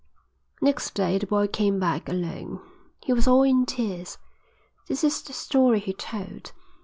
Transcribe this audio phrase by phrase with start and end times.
[0.63, 2.59] "Next day the boy came back alone.
[3.03, 4.17] He was all in tears.
[4.87, 6.53] This is the story he told.